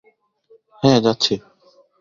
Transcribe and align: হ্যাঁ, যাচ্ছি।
হ্যাঁ, 0.83 0.99
যাচ্ছি। 1.01 1.33